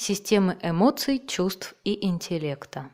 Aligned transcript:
Системы 0.00 0.56
эмоций, 0.62 1.18
чувств 1.18 1.74
и 1.82 2.06
интеллекта. 2.06 2.92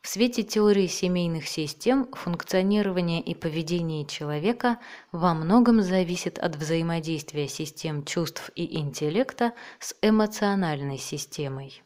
В 0.00 0.08
свете 0.08 0.42
теории 0.42 0.88
семейных 0.88 1.46
систем 1.46 2.12
функционирование 2.12 3.20
и 3.20 3.36
поведение 3.36 4.04
человека 4.04 4.80
во 5.12 5.32
многом 5.32 5.80
зависит 5.80 6.40
от 6.40 6.56
взаимодействия 6.56 7.46
систем 7.46 8.04
чувств 8.04 8.50
и 8.56 8.80
интеллекта 8.80 9.52
с 9.78 9.94
эмоциональной 10.02 10.98
системой. 10.98 11.84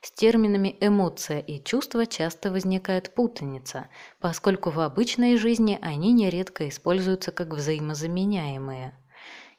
С 0.00 0.10
терминами 0.10 0.78
«эмоция» 0.80 1.40
и 1.40 1.62
«чувство» 1.62 2.06
часто 2.06 2.50
возникает 2.50 3.14
путаница, 3.14 3.90
поскольку 4.20 4.70
в 4.70 4.80
обычной 4.80 5.36
жизни 5.36 5.78
они 5.82 6.14
нередко 6.14 6.66
используются 6.66 7.30
как 7.30 7.48
взаимозаменяемые– 7.48 8.98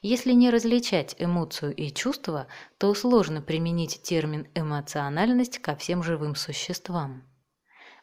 если 0.02 0.32
не 0.32 0.48
различать 0.48 1.14
эмоцию 1.18 1.74
и 1.74 1.90
чувство, 1.90 2.46
то 2.78 2.94
сложно 2.94 3.42
применить 3.42 4.00
термин 4.02 4.48
«эмоциональность» 4.54 5.58
ко 5.58 5.76
всем 5.76 6.02
живым 6.02 6.36
существам. 6.36 7.22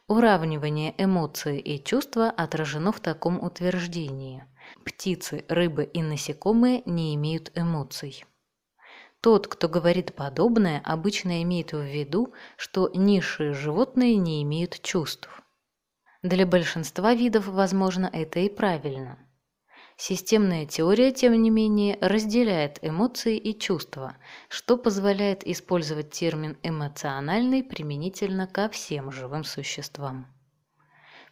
Уравнивание 0.06 0.94
эмоции 0.96 1.58
и 1.58 1.82
чувства 1.82 2.30
отражено 2.30 2.92
в 2.92 3.00
таком 3.00 3.42
утверждении. 3.42 4.44
Птицы, 4.84 5.44
рыбы 5.48 5.84
и 5.84 6.02
насекомые 6.02 6.82
не 6.86 7.14
имеют 7.16 7.50
эмоций. 7.56 8.24
Тот, 9.20 9.48
кто 9.48 9.68
говорит 9.68 10.14
подобное, 10.14 10.80
обычно 10.84 11.42
имеет 11.42 11.72
в 11.72 11.82
виду, 11.82 12.32
что 12.56 12.90
низшие 12.94 13.52
животные 13.52 14.16
не 14.16 14.42
имеют 14.44 14.80
чувств. 14.82 15.28
Для 16.22 16.46
большинства 16.46 17.12
видов, 17.14 17.48
возможно, 17.48 18.08
это 18.12 18.38
и 18.38 18.48
правильно– 18.48 19.18
Системная 20.00 20.64
теория, 20.64 21.10
тем 21.10 21.42
не 21.42 21.50
менее, 21.50 21.98
разделяет 22.00 22.78
эмоции 22.82 23.36
и 23.36 23.58
чувства, 23.58 24.16
что 24.48 24.76
позволяет 24.76 25.44
использовать 25.44 26.12
термин 26.12 26.56
«эмоциональный» 26.62 27.64
применительно 27.64 28.46
ко 28.46 28.68
всем 28.68 29.10
живым 29.10 29.42
существам. 29.42 30.28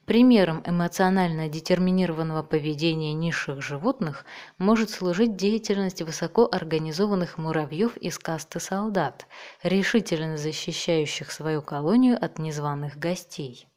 Примером 0.05 0.65
эмоционально 0.67 1.49
детерминированного 1.49 2.43
поведения 2.43 3.15
низших 3.15 3.63
животных 3.63 4.25
может 4.59 4.91
служить 4.91 5.37
деятельность 5.37 6.03
высокоорганизованных 6.03 7.39
муравьев 7.39 7.97
из 7.97 8.19
касты 8.19 8.59
солдат, 8.59 9.29
решительно 9.63 10.37
защищающих 10.37 11.31
свою 11.31 11.63
колонию 11.63 12.19
от 12.21 12.41
незваных 12.41 12.99
гостей. 12.99 13.69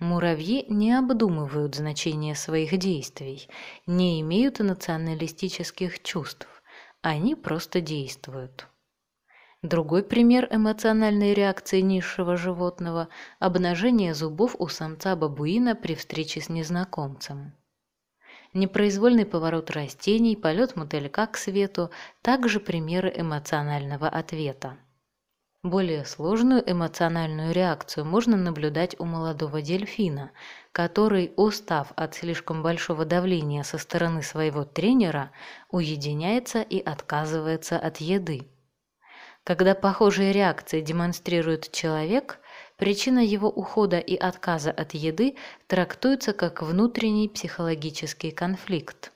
Муравьи 0.00 0.66
не 0.68 0.92
обдумывают 0.92 1.76
значение 1.76 2.34
своих 2.34 2.76
действий, 2.78 3.48
не 3.86 4.20
имеют 4.20 4.58
националистических 4.58 6.02
чувств, 6.02 6.48
они 7.00 7.34
просто 7.34 7.80
действуют. 7.80 8.66
Другой 9.62 10.02
пример 10.02 10.46
эмоциональной 10.50 11.32
реакции 11.32 11.80
низшего 11.80 12.36
животного– 12.36 13.08
обнажение 13.38 14.12
зубов 14.12 14.56
у 14.58 14.68
самца-бабуина 14.68 15.74
при 15.74 15.94
встрече 15.94 16.42
с 16.42 16.50
незнакомцем. 16.50 17.54
Непроизвольный 18.52 19.24
поворот 19.24 19.70
растений, 19.70 20.36
полет 20.36 20.76
мотылька 20.76 21.26
к 21.26 21.38
свету– 21.38 21.90
также 22.22 22.60
примеры 22.60 23.10
эмоционального 23.16 24.06
ответа. 24.06 24.76
Более 25.64 26.04
сложную 26.04 26.62
эмоциональную 26.70 27.54
реакцию 27.54 28.04
можно 28.04 28.36
наблюдать 28.36 29.00
у 29.00 29.06
молодого 29.06 29.62
дельфина, 29.62 30.30
который, 30.72 31.32
устав 31.36 31.90
от 31.96 32.14
слишком 32.14 32.62
большого 32.62 33.06
давления 33.06 33.62
со 33.62 33.78
стороны 33.78 34.22
своего 34.22 34.66
тренера, 34.66 35.30
уединяется 35.70 36.60
и 36.60 36.78
отказывается 36.80 37.78
от 37.78 37.96
еды. 37.96 38.46
Когда 39.42 39.74
похожие 39.74 40.32
реакции 40.32 40.82
демонстрирует 40.82 41.72
человек, 41.72 42.40
причина 42.76 43.20
его 43.20 43.48
ухода 43.48 43.98
и 43.98 44.16
отказа 44.16 44.70
от 44.70 44.92
еды 44.92 45.38
трактуется 45.66 46.34
как 46.34 46.60
внутренний 46.60 47.30
психологический 47.30 48.32
конфликт. 48.32 49.13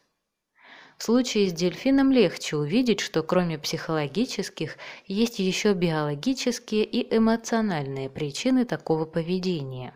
В 0.98 1.04
случае 1.04 1.48
с 1.48 1.52
дельфином 1.52 2.10
легче 2.10 2.56
увидеть, 2.56 2.98
что 2.98 3.22
кроме 3.22 3.56
психологических 3.56 4.76
есть 5.06 5.38
еще 5.38 5.72
биологические 5.72 6.84
и 6.84 7.16
эмоциональные 7.16 8.10
причины 8.10 8.64
такого 8.64 9.04
поведения. 9.04 9.94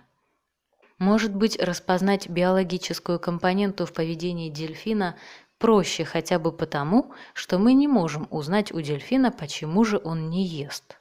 Может 0.99 1.35
быть, 1.35 1.61
распознать 1.61 2.29
биологическую 2.29 3.19
компоненту 3.19 3.85
в 3.85 3.93
поведении 3.93 4.49
дельфина 4.49 5.17
проще 5.59 6.05
хотя 6.05 6.39
бы 6.39 6.53
потому, 6.53 7.13
что 7.35 7.59
мы 7.59 7.73
не 7.73 7.89
можем 7.89 8.29
узнать 8.31 8.71
у 8.71 8.81
дельфина, 8.81 9.33
почему 9.33 9.83
же 9.83 10.01
он 10.03 10.31
не 10.31 10.47
ест. 10.47 10.99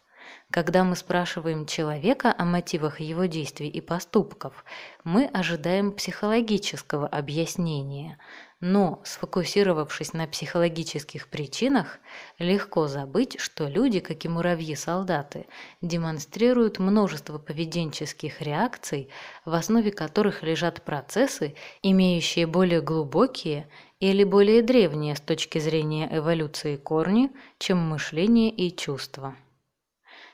Когда 0.49 0.83
мы 0.83 0.95
спрашиваем 0.95 1.67
человека 1.67 2.33
о 2.35 2.45
мотивах 2.45 2.99
его 2.99 3.25
действий 3.25 3.69
и 3.69 3.81
поступков, 3.81 4.65
мы 5.03 5.25
ожидаем 5.25 5.91
психологического 5.91 7.07
объяснения, 7.07 8.17
но, 8.61 9.01
сфокусировавшись 9.03 10.13
на 10.13 10.27
психологических 10.27 11.27
причинах, 11.27 11.99
легко 12.37 12.87
забыть, 12.87 13.39
что 13.39 13.67
люди, 13.67 13.99
как 13.99 14.23
и 14.23 14.29
муравьи-солдаты, 14.29 15.47
демонстрируют 15.81 16.77
множество 16.77 17.39
поведенческих 17.39 18.41
реакций, 18.41 19.09
в 19.45 19.55
основе 19.55 19.91
которых 19.91 20.43
лежат 20.43 20.83
процессы, 20.83 21.55
имеющие 21.81 22.45
более 22.45 22.81
глубокие 22.81 23.67
или 23.99 24.23
более 24.23 24.61
древние 24.61 25.15
с 25.15 25.21
точки 25.21 25.57
зрения 25.57 26.07
эволюции 26.11 26.77
корни, 26.77 27.31
чем 27.57 27.79
мышление 27.79 28.51
и 28.51 28.75
чувства. 28.75 29.35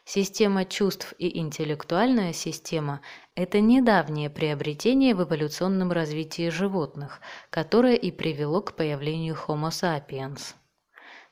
Система 0.10 0.64
чувств 0.64 1.14
и 1.20 1.38
интеллектуальная 1.38 2.32
система– 2.32 3.02
это 3.36 3.60
недавнее 3.60 4.30
приобретение 4.30 5.14
в 5.14 5.24
эволюционном 5.24 5.92
развитии 5.92 6.48
животных, 6.48 7.20
которое 7.50 7.96
и 7.96 8.10
привело 8.12 8.62
к 8.62 8.78
появлению 8.78 9.36
Homo 9.36 9.68
sapiens. 9.68 10.56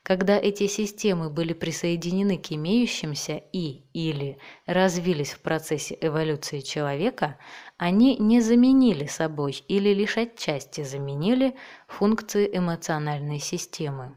Когда 0.02 0.36
эти 0.36 0.66
системы 0.66 1.30
были 1.30 1.54
присоединены 1.54 2.36
к 2.36 2.52
имеющимся 2.52 3.42
и 3.50 3.84
или 3.94 4.36
развились 4.66 5.32
в 5.32 5.40
процессе 5.40 5.96
эволюции 5.98 6.60
человека, 6.60 7.38
они 7.78 8.18
не 8.18 8.42
заменили 8.42 9.06
собой 9.06 9.64
или 9.68 9.94
лишь 9.94 10.18
отчасти 10.18 10.84
заменили 10.84 11.56
функции 11.88 12.46
эмоциональной 12.52 13.38
системы 13.38 14.16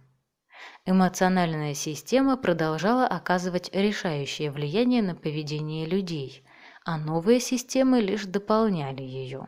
эмоциональная 0.86 1.74
система 1.74 2.38
продолжала 2.38 3.06
оказывать 3.08 3.70
решающее 3.74 4.52
влияние 4.52 5.02
на 5.02 5.16
поведение 5.16 5.86
людей, 5.86 6.44
а 6.86 6.98
новые 6.98 7.40
системы 7.40 8.02
лишь 8.02 8.26
дополняли 8.26 9.04
ее. 9.04 9.48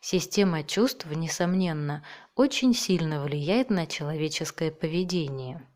Система 0.00 0.62
чувств, 0.62 1.06
несомненно, 1.06 2.04
очень 2.34 2.74
сильно 2.74 3.22
влияет 3.22 3.70
на 3.70 3.86
человеческое 3.86 4.70
поведение. 4.70 5.66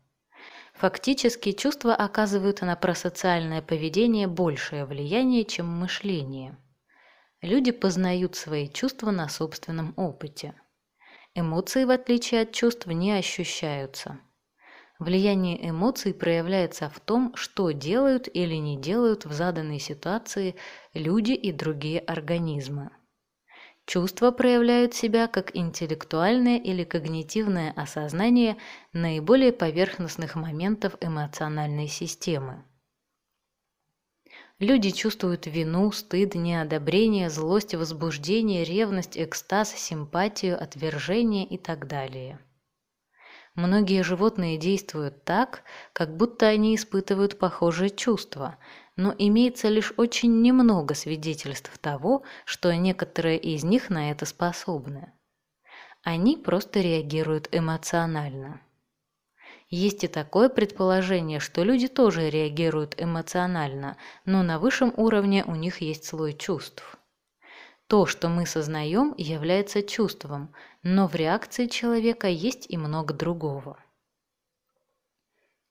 Фактически 0.73 1.51
чувства 1.51 1.95
оказывают 1.95 2.61
на 2.61 2.75
просоциальное 2.75 3.61
поведение 3.61 4.27
большее 4.27 4.85
влияние, 4.85 5.43
чем 5.45 5.67
мышление. 5.67 6.57
Люди 7.41 7.71
познают 7.71 8.35
свои 8.35 8.69
чувства 8.69 9.11
на 9.11 9.27
собственном 9.27 9.93
опыте. 9.97 10.53
Эмоции, 11.35 11.85
в 11.85 11.91
отличие 11.91 12.41
от 12.41 12.51
чувств, 12.51 12.87
не 12.87 13.11
ощущаются– 13.11 14.19
Влияние 15.01 15.67
эмоций 15.67 16.13
проявляется 16.13 16.87
в 16.87 16.99
том, 16.99 17.35
что 17.35 17.71
делают 17.71 18.29
или 18.31 18.53
не 18.53 18.77
делают 18.77 19.25
в 19.25 19.33
заданной 19.33 19.79
ситуации 19.79 20.53
люди 20.93 21.31
и 21.31 21.51
другие 21.51 21.99
организмы. 22.01 22.91
Чувства 23.87 24.29
проявляют 24.29 24.93
себя 24.93 25.25
как 25.27 25.55
интеллектуальное 25.55 26.59
или 26.59 26.83
когнитивное 26.83 27.73
осознание 27.75 28.57
наиболее 28.93 29.51
поверхностных 29.51 30.35
моментов 30.35 30.95
эмоциональной 31.01 31.87
системы. 31.87 32.63
Люди 34.61 34.91
чувствуют 34.91 35.47
вину, 35.47 35.91
стыд, 35.91 36.35
неодобрение, 36.35 37.31
злость, 37.31 37.73
возбуждение, 37.73 38.63
ревность, 38.63 39.17
экстаз, 39.17 39.73
симпатию, 39.73 40.61
отвержение 40.61 41.47
и 41.47 41.57
так 41.57 41.87
далее. 41.87 42.39
Многие 43.55 44.03
животные 44.03 44.59
действуют 44.59 45.23
так, 45.23 45.63
как 45.93 46.15
будто 46.15 46.45
они 46.45 46.75
испытывают 46.75 47.39
похожие 47.39 47.89
чувства, 47.89 48.59
но 48.95 49.15
имеется 49.17 49.67
лишь 49.67 49.95
очень 49.97 50.43
немного 50.43 50.93
свидетельств 50.93 51.75
того, 51.79 52.21
что 52.45 52.71
некоторые 52.75 53.39
из 53.39 53.63
них 53.63 53.89
на 53.89 54.11
это 54.11 54.27
способны. 54.27 55.11
Они 56.03 56.37
просто 56.37 56.81
реагируют 56.81 57.49
эмоционально. 57.51 58.61
Есть 59.71 60.03
и 60.03 60.07
такое 60.09 60.49
предположение, 60.49 61.39
что 61.39 61.63
люди 61.63 61.87
тоже 61.87 62.29
реагируют 62.29 63.01
эмоционально, 63.01 63.95
но 64.25 64.43
на 64.43 64.59
высшем 64.59 64.93
уровне 64.97 65.45
у 65.45 65.55
них 65.55 65.79
есть 65.79 66.03
слой 66.03 66.33
чувств. 66.33 66.99
То, 67.87 68.05
что 68.05 68.27
мы 68.27 68.45
сознаем, 68.45 69.15
является 69.17 69.81
чувством, 69.81 70.53
но 70.83 71.07
в 71.07 71.15
реакции 71.15 71.67
человека 71.67 72.27
есть 72.27 72.65
и 72.69 72.75
много 72.77 73.13
другого. 73.13 73.77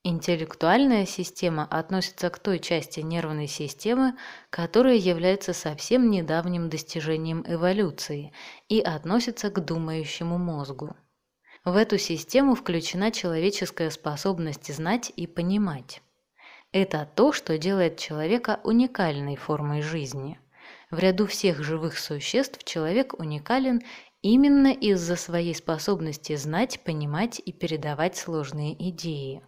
Интеллектуальная 0.03 1.05
система 1.05 1.67
относится 1.67 2.31
к 2.31 2.39
той 2.39 2.59
части 2.59 3.01
нервной 3.01 3.49
системы, 3.49 4.17
которая 4.49 4.95
является 4.95 5.53
совсем 5.53 6.11
недавним 6.11 6.71
достижением 6.71 7.45
эволюции 7.47 8.33
и 8.71 8.81
относится 8.81 9.51
к 9.51 9.63
думающему 9.63 10.39
мозгу. 10.39 10.97
В 11.65 11.77
эту 11.77 11.99
систему 11.99 12.55
включена 12.55 13.11
человеческая 13.11 13.91
способность 13.91 14.75
знать 14.75 15.13
и 15.15 15.27
понимать. 15.27 16.01
Это 16.73 17.07
то, 17.15 17.33
что 17.33 17.59
делает 17.59 17.99
человека 17.99 18.61
уникальной 18.65 19.37
формой 19.37 19.83
жизни. 19.83 20.41
В 20.91 20.99
ряду 20.99 21.27
всех 21.27 21.63
живых 21.63 21.99
существ 21.99 22.65
человек 22.65 23.13
уникален 23.19 23.83
именно 24.23 24.73
из-за 24.73 25.17
своей 25.17 25.55
способности 25.55 26.35
знать, 26.35 26.81
понимать 26.83 27.43
и 27.45 27.53
передавать 27.53 28.17
сложные 28.17 28.73
идеи. 28.89 29.43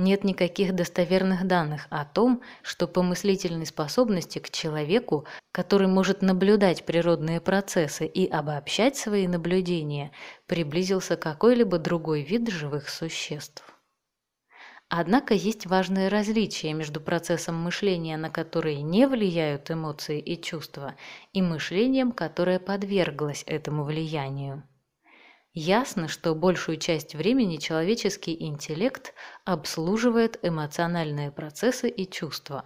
Нет 0.00 0.24
никаких 0.24 0.74
достоверных 0.74 1.46
данных 1.46 1.86
о 1.90 2.06
том, 2.06 2.40
что 2.62 2.88
по 2.88 3.02
мыслительной 3.02 3.66
способности 3.66 4.38
к 4.38 4.48
человеку, 4.48 5.26
который 5.52 5.88
может 5.88 6.22
наблюдать 6.22 6.86
природные 6.86 7.38
процессы 7.42 8.06
и 8.06 8.26
обобщать 8.26 8.96
свои 8.96 9.28
наблюдения, 9.28 10.10
приблизился 10.46 11.18
какой-либо 11.18 11.76
другой 11.76 12.22
вид 12.22 12.48
живых 12.48 12.88
существ. 12.88 13.62
Однако 14.88 15.34
есть 15.34 15.66
важное 15.66 16.08
различие 16.08 16.72
между 16.72 17.02
процессом 17.02 17.56
мышления, 17.56 18.16
на 18.16 18.30
который 18.30 18.76
не 18.80 19.06
влияют 19.06 19.70
эмоции 19.70 20.18
и 20.18 20.40
чувства, 20.40 20.94
и 21.34 21.42
мышлением, 21.42 22.12
которое 22.12 22.58
подверглось 22.58 23.44
этому 23.46 23.84
влиянию. 23.84 24.62
Ясно, 25.52 26.06
что 26.06 26.34
большую 26.36 26.78
часть 26.78 27.16
времени 27.16 27.56
человеческий 27.56 28.40
интеллект 28.44 29.14
обслуживает 29.44 30.38
эмоциональные 30.42 31.32
процессы 31.32 31.88
и 31.88 32.08
чувства. 32.08 32.64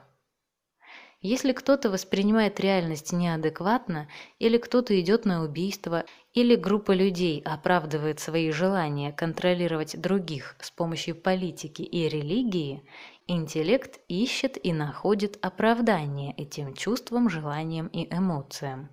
Если 1.22 1.52
кто-то 1.52 1.88
воспринимает 1.88 2.60
реальность 2.60 3.14
неадекватно, 3.14 4.08
или 4.38 4.58
кто-то 4.58 5.00
идет 5.00 5.24
на 5.24 5.42
убийство, 5.42 6.04
или 6.34 6.54
группа 6.54 6.92
людей 6.92 7.40
оправдывает 7.40 8.20
свои 8.20 8.50
желания 8.50 9.10
контролировать 9.10 9.98
других 9.98 10.54
с 10.60 10.70
помощью 10.70 11.16
политики 11.16 11.80
и 11.80 12.06
религии, 12.10 12.86
интеллект 13.26 14.00
ищет 14.08 14.62
и 14.62 14.74
находит 14.74 15.38
оправдание 15.40 16.34
этим 16.36 16.74
чувствам, 16.74 17.30
желаниям 17.30 17.86
и 17.86 18.06
эмоциям. 18.14 18.90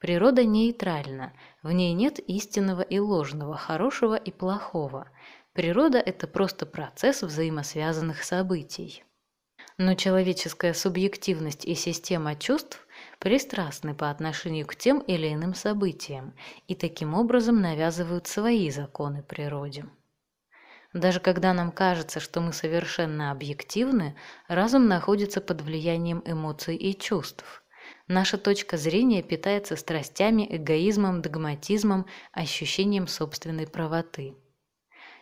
Природа 0.00 0.44
нейтральна, 0.44 1.34
в 1.62 1.70
ней 1.72 1.92
нет 1.92 2.20
истинного 2.20 2.80
и 2.80 2.98
ложного, 2.98 3.58
хорошего 3.58 4.14
и 4.14 4.30
плохого. 4.30 5.10
Природа– 5.52 5.98
это 5.98 6.26
просто 6.26 6.64
процесс 6.64 7.22
взаимосвязанных 7.22 8.24
событий. 8.24 9.04
Но 9.76 9.94
человеческая 9.94 10.72
субъективность 10.72 11.66
и 11.66 11.74
система 11.74 12.34
чувств 12.34 12.86
пристрастны 13.18 13.94
по 13.94 14.08
отношению 14.08 14.66
к 14.66 14.74
тем 14.74 15.00
или 15.00 15.34
иным 15.34 15.52
событиям 15.52 16.34
и 16.66 16.74
таким 16.74 17.12
образом 17.12 17.60
навязывают 17.60 18.26
свои 18.26 18.70
законы 18.70 19.22
природе. 19.22 19.84
Даже 20.94 21.20
когда 21.20 21.52
нам 21.52 21.72
кажется, 21.72 22.20
что 22.20 22.40
мы 22.40 22.54
совершенно 22.54 23.30
объективны, 23.30 24.16
разум 24.48 24.88
находится 24.88 25.42
под 25.42 25.60
влиянием 25.60 26.22
эмоций 26.24 26.76
и 26.76 26.98
чувств. 26.98 27.59
Наша 28.12 28.38
точка 28.38 28.76
зрения 28.76 29.22
питается 29.22 29.76
страстями, 29.76 30.44
эгоизмом, 30.50 31.22
догматизмом, 31.22 32.06
ощущением 32.32 33.06
собственной 33.06 33.68
правоты. 33.68 34.34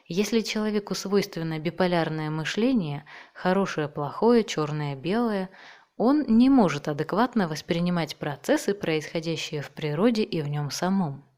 Если 0.06 0.40
человеку 0.40 0.94
свойственно 0.94 1.58
биполярное 1.58 2.30
мышление, 2.30 3.04
хорошее– 3.34 3.88
плохое, 3.90 4.42
черное– 4.42 4.96
белое, 4.96 5.50
он 5.98 6.24
не 6.28 6.48
может 6.48 6.88
адекватно 6.88 7.46
воспринимать 7.46 8.16
процессы, 8.16 8.72
происходящие 8.72 9.60
в 9.60 9.70
природе 9.70 10.22
и 10.22 10.40
в 10.40 10.48
нем 10.48 10.70
самом. 10.70 11.28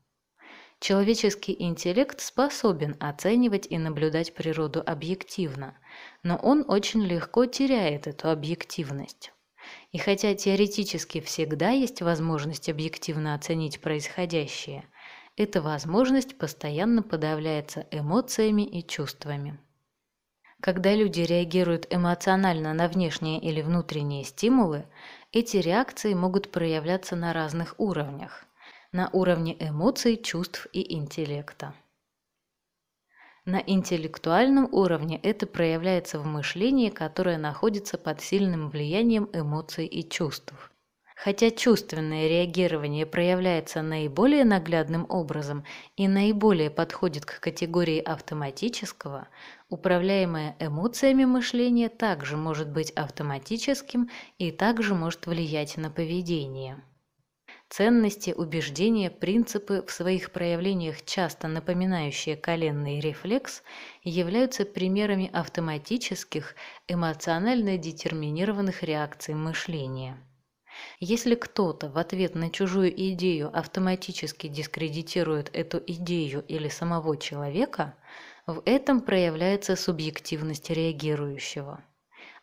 Человеческий 0.78 1.56
интеллект 1.58 2.20
способен 2.20 2.96
оценивать 3.00 3.66
и 3.68 3.76
наблюдать 3.76 4.34
природу 4.34 4.84
объективно, 4.86 5.76
но 6.22 6.36
он 6.36 6.64
очень 6.68 7.02
легко 7.02 7.46
теряет 7.46 8.06
эту 8.06 8.30
объективность. 8.30 9.32
И 9.92 9.98
хотя 9.98 10.34
теоретически 10.34 11.20
всегда 11.20 11.70
есть 11.70 12.00
возможность 12.00 12.68
объективно 12.68 13.34
оценить 13.34 13.80
происходящее, 13.80 14.84
эта 15.36 15.60
возможность 15.60 16.38
постоянно 16.38 17.02
подавляется 17.02 17.86
эмоциями 17.90 18.62
и 18.62 18.86
чувствами. 18.86 19.58
Когда 20.60 20.94
люди 20.94 21.22
реагируют 21.22 21.86
эмоционально 21.90 22.74
на 22.74 22.86
внешние 22.86 23.40
или 23.40 23.62
внутренние 23.62 24.24
стимулы, 24.24 24.84
эти 25.32 25.56
реакции 25.56 26.12
могут 26.12 26.52
проявляться 26.52 27.16
на 27.16 27.32
разных 27.32 27.74
уровнях. 27.78 28.44
На 28.92 29.08
уровне 29.12 29.56
эмоций, 29.58 30.16
чувств 30.16 30.66
и 30.72 30.94
интеллекта. 30.94 31.74
На 33.50 33.56
интеллектуальном 33.56 34.68
уровне 34.70 35.18
это 35.24 35.44
проявляется 35.44 36.20
в 36.20 36.24
мышлении, 36.24 36.88
которое 36.88 37.36
находится 37.36 37.98
под 37.98 38.20
сильным 38.20 38.70
влиянием 38.70 39.28
эмоций 39.32 39.86
и 39.86 40.08
чувств. 40.08 40.54
Хотя 41.16 41.50
чувственное 41.50 42.28
реагирование 42.28 43.06
проявляется 43.06 43.82
наиболее 43.82 44.44
наглядным 44.44 45.04
образом 45.08 45.64
и 45.96 46.06
наиболее 46.06 46.70
подходит 46.70 47.24
к 47.24 47.40
категории 47.40 47.98
автоматического, 47.98 49.26
управляемое 49.68 50.54
эмоциями 50.60 51.24
мышление 51.24 51.88
также 51.88 52.36
может 52.36 52.70
быть 52.70 52.92
автоматическим 52.92 54.10
и 54.38 54.52
также 54.52 54.94
может 54.94 55.26
влиять 55.26 55.76
на 55.76 55.90
поведение. 55.90 56.80
Ценности, 57.70 58.34
убеждения, 58.36 59.12
принципы, 59.12 59.84
в 59.86 59.92
своих 59.92 60.32
проявлениях 60.32 61.04
часто 61.04 61.46
напоминающие 61.46 62.36
коленный 62.36 62.98
рефлекс, 62.98 63.62
являются 64.02 64.64
примерами 64.64 65.30
автоматических, 65.32 66.56
эмоционально 66.88 67.78
детерминированных 67.78 68.82
реакций 68.82 69.34
мышления. 69.34 70.18
Если 70.98 71.36
кто-то 71.36 71.88
в 71.88 71.96
ответ 71.96 72.34
на 72.34 72.50
чужую 72.50 72.92
идею 73.12 73.56
автоматически 73.56 74.48
дискредитирует 74.48 75.48
эту 75.54 75.78
идею 75.86 76.44
или 76.48 76.68
самого 76.68 77.16
человека, 77.16 77.94
в 78.48 78.62
этом 78.64 79.00
проявляется 79.00 79.76
субъективность 79.76 80.70
реагирующего. 80.70 81.84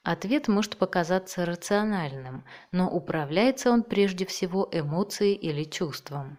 Ответ 0.09 0.47
может 0.47 0.77
показаться 0.77 1.45
рациональным, 1.45 2.45
но 2.71 2.89
управляется 2.89 3.69
он 3.69 3.83
прежде 3.83 4.25
всего 4.25 4.65
эмоцией 4.71 5.33
или 5.33 5.65
чувством. 5.65 6.37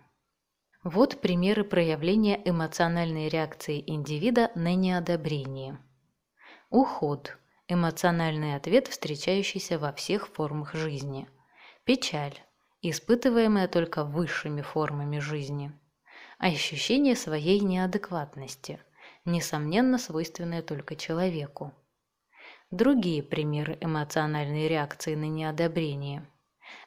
Вот 0.85 1.21
примеры 1.21 1.65
проявления 1.65 2.41
эмоциональной 2.47 3.29
реакции 3.29 3.85
индивида 3.87 4.53
на 4.55 4.75
неодобрение. 4.75 5.79
Уход– 6.71 7.37
эмоциональный 7.69 8.55
ответ, 8.55 8.89
встречающийся 8.89 9.79
во 9.79 9.93
всех 9.93 10.29
формах 10.29 10.73
жизни. 10.73 11.29
Печаль– 11.85 12.41
испытываемая 12.81 13.69
только 13.69 14.03
высшими 14.03 14.63
формами 14.63 15.19
жизни. 15.19 15.79
Ощущение 16.39 17.15
своей 17.15 17.61
неадекватности– 17.61 18.81
несомненно 19.27 19.99
свойственное 19.99 20.63
только 20.63 20.97
человеку. 20.97 21.75
Другие 22.71 23.23
примеры 23.23 23.79
эмоциональной 23.81 24.69
реакции 24.69 25.15
на 25.15 25.25
неодобрение. 25.25 26.27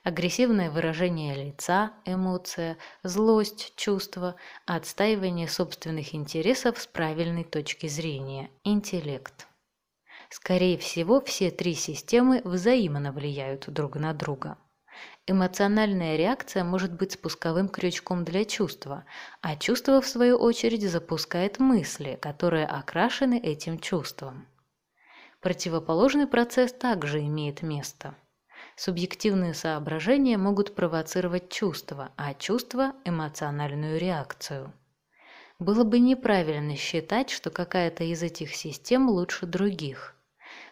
Агрессивное 0.04 0.70
выражение 0.70 1.34
лица, 1.34 1.94
эмоция, 2.06 2.78
злость, 3.02 3.74
чувство, 3.78 4.36
отстаивание 4.68 5.48
собственных 5.48 6.14
интересов 6.14 6.80
с 6.80 6.86
правильной 6.86 7.44
точки 7.44 7.88
зрения, 7.88 8.52
интеллект. 8.64 9.48
Скорее 10.30 10.78
всего, 10.78 11.20
все 11.20 11.50
три 11.50 11.74
системы 11.74 12.42
взаимно 12.44 13.12
влияют 13.12 13.68
друг 13.68 13.96
на 13.96 14.14
друга. 14.14 14.60
Эмоциональная 15.26 16.16
реакция 16.16 16.64
может 16.64 16.94
быть 16.94 17.14
спусковым 17.14 17.68
крючком 17.68 18.24
для 18.24 18.46
чувства, 18.46 19.06
а 19.42 19.56
чувство, 19.56 20.00
в 20.00 20.08
свою 20.08 20.38
очередь, 20.38 20.88
запускает 20.88 21.58
мысли, 21.58 22.20
которые 22.22 22.68
окрашены 22.68 23.40
этим 23.40 23.80
чувством. 23.80 24.48
Противоположный 25.42 26.28
процесс 26.28 26.72
также 26.72 27.22
имеет 27.22 27.64
место. 27.64 28.14
Субъективные 28.76 29.56
соображения 29.56 30.38
могут 30.38 30.76
провоцировать 30.76 31.50
чувства, 31.50 32.12
а 32.16 32.36
чувства– 32.36 32.94
эмоциональную 33.06 34.00
реакцию. 34.00 34.72
Было 35.58 35.84
бы 35.84 36.00
неправильно 36.00 36.76
считать, 36.76 37.32
что 37.32 37.50
какая-то 37.50 38.04
из 38.04 38.22
этих 38.22 38.56
систем 38.56 39.10
лучше 39.10 39.48
других. 39.48 40.16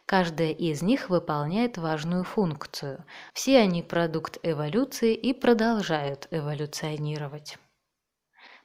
Каждая 0.05 0.51
из 0.51 0.81
них 0.81 1.09
выполняет 1.09 1.77
важную 1.77 2.23
функцию. 2.23 3.05
Все 3.33 3.59
они 3.59 3.81
продукт 3.81 4.37
эволюции 4.43 5.15
и 5.15 5.33
продолжают 5.33 6.27
эволюционировать. 6.31 7.57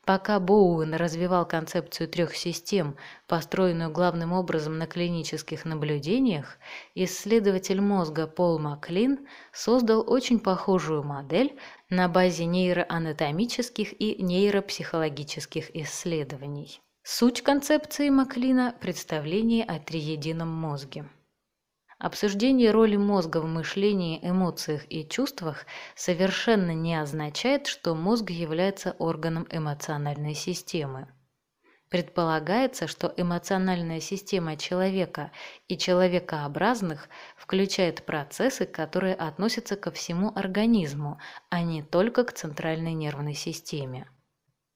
Пока 0.07 0.39
Боуэн 0.39 0.95
развивал 0.95 1.47
концепцию 1.47 2.09
трех 2.09 2.37
систем, 2.37 2.97
построенную 3.27 3.91
главным 3.91 4.33
образом 4.33 4.77
на 4.77 4.87
клинических 4.87 5.65
наблюдениях, 5.65 6.59
исследователь 6.95 7.81
мозга 7.81 8.27
Пол 8.27 8.59
Маклин 8.59 9.27
создал 9.53 10.05
очень 10.07 10.41
похожую 10.41 11.03
модель 11.05 11.59
на 11.89 12.09
базе 12.09 12.45
нейроанатомических 12.45 13.99
и 13.99 14.23
нейропсихологических 14.23 15.75
исследований. 15.75 16.81
Суть 17.03 17.43
концепции 17.43 18.11
Маклина– 18.11 18.75
представление 18.81 19.65
о 19.65 19.79
триедином 19.79 20.49
мозге. 20.49 21.07
Обсуждение 22.05 22.71
роли 22.71 22.97
мозга 22.97 23.39
в 23.39 23.47
мышлении, 23.47 24.21
эмоциях 24.23 24.83
и 24.91 25.09
чувствах 25.09 25.65
совершенно 25.97 26.73
не 26.75 27.01
означает, 27.01 27.67
что 27.67 27.95
мозг 27.95 28.29
является 28.29 28.95
органом 28.99 29.47
эмоциональной 29.51 30.35
системы. 30.35 31.09
Предполагается, 31.89 32.89
что 32.89 33.11
эмоциональная 33.17 34.01
система 34.01 34.59
человека 34.59 35.33
и 35.67 35.79
человекообразных 35.79 37.09
включает 37.39 38.05
процессы, 38.05 38.67
которые 38.67 39.15
относятся 39.15 39.75
ко 39.75 39.91
всему 39.91 40.31
организму, 40.35 41.19
а 41.49 41.63
не 41.63 41.83
только 41.83 42.25
к 42.25 42.35
центральной 42.35 42.93
нервной 42.93 43.33
системе. 43.33 44.11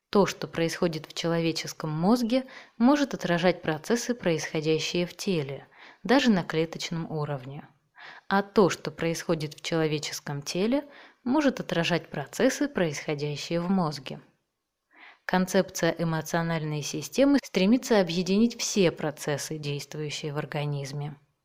То, 0.09 0.25
что 0.25 0.49
происходит 0.49 1.05
в 1.05 1.13
человеческом 1.13 1.91
мозге, 1.91 2.47
может 2.79 3.13
отражать 3.13 3.61
процессы, 3.61 4.15
происходящие 4.15 5.05
в 5.05 5.15
теле– 5.15 5.67
даже 6.09 6.31
на 6.31 6.43
клеточном 6.43 7.09
уровне. 7.13 7.69
А 8.29 8.43
то, 8.43 8.71
что 8.71 8.91
происходит 8.91 9.55
в 9.55 9.61
человеческом 9.63 10.43
теле, 10.43 10.89
может 11.23 11.61
отражать 11.61 12.09
процессы, 12.09 12.67
происходящие 12.67 13.61
в 13.61 13.71
мозге. 13.71 14.21
Концепция 15.27 15.95
эмоциональной 15.99 16.81
системы 16.81 17.39
стремится 17.45 18.01
объединить 18.01 18.59
все 18.59 18.91
процессы, 18.91 19.59
действующие 19.59 20.33
в 20.33 20.39
организме. 20.39 21.15